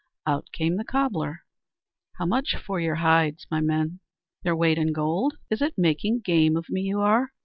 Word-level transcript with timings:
Out 0.25 0.47
came 0.51 0.77
the 0.77 0.83
cobbler: 0.83 1.43
"How 2.13 2.25
much 2.25 2.55
for 2.55 2.79
your 2.79 2.95
hides, 2.95 3.45
my 3.51 3.59
men?" 3.61 3.99
"Their 4.41 4.55
weight 4.55 4.79
in 4.79 4.93
gold." 4.93 5.37
"Is 5.51 5.61
it 5.61 5.77
making 5.77 6.21
game 6.21 6.57
of 6.57 6.65
me 6.71 6.81
you 6.81 7.01
are! 7.01 7.33